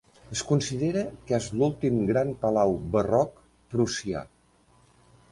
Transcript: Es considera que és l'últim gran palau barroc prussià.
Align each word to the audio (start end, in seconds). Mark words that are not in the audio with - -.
Es 0.35 0.39
considera 0.51 1.01
que 1.27 1.35
és 1.37 1.49
l'últim 1.59 1.99
gran 2.11 2.31
palau 2.45 2.73
barroc 2.95 3.35
prussià. 3.75 4.23